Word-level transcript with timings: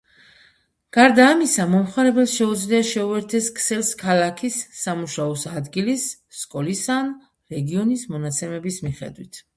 გარდა 0.95 1.25
ამისა, 1.33 1.65
მომხმარებელს 1.73 2.31
შეუძლია 2.37 2.79
შეუერთდეს 2.91 3.49
ქსელს 3.59 3.91
ქალაქის, 4.01 4.57
სამუშაო 4.79 5.37
ადგილის, 5.61 6.07
სკოლისა 6.41 6.99
ან 7.05 7.13
რეგიონის 7.57 8.11
მონაცემების 8.17 8.85
მიხედვით. 8.89 9.45